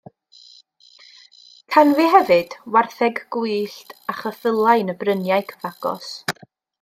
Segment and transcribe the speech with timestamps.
[1.75, 6.09] Canfu hefyd wartheg gwyllt a cheffylau yn y bryniau cyfagos.